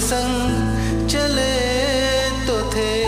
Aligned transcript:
संग 0.00 1.08
चले 1.08 1.56
तो 2.46 2.70
थे। 2.70 3.04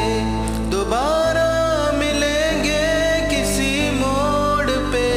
दोबारा 0.70 1.48
मिलेंगे 1.92 2.84
किसी 3.30 3.90
मोड़ 3.90 4.70
पे। 4.70 5.08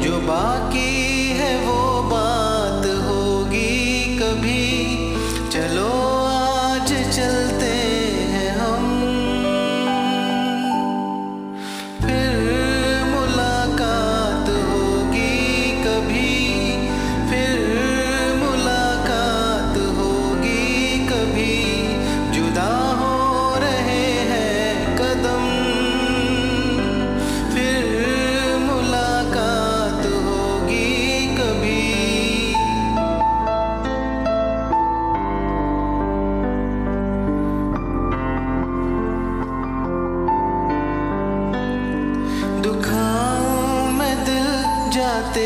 जो 0.00 0.20
बाकी 0.20 1.28
है 1.32 1.66
वो 1.66 2.02
बात 2.02 2.86
होगी 2.86 4.18
कभी। 4.18 4.75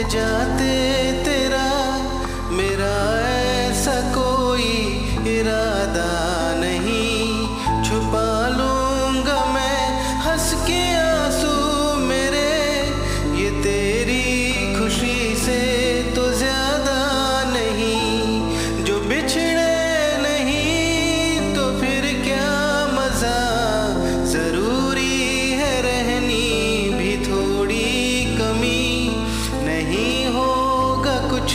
Just. 0.09 0.40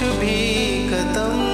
कुछ 0.05 0.15
भी 0.17 0.89
कदम 0.89 1.44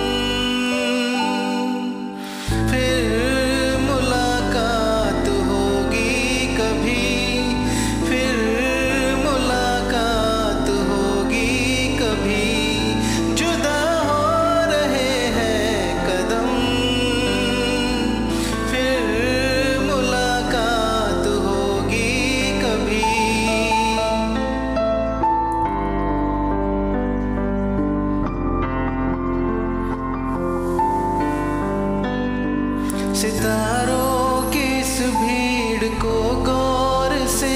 सितारों 33.21 34.49
की 34.52 34.61
इस 34.80 34.93
भीड़ 35.15 35.89
को 36.02 36.14
गौर 36.45 37.11
से 37.30 37.54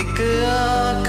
एक 0.00 0.20
आग 0.50 1.05